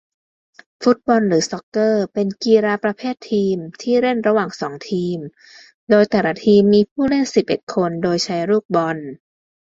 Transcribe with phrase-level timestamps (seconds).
[0.83, 5.17] ฟุตบอล หรือ ซอกเกอร์ เป็นกีฬาประเภททีมที่เล่นระหว่างสองทีม
[5.89, 8.97] โดยแต่ละทีมมีผู้เล่นสิบเอ็ดคน โดยใช้ลูกบอล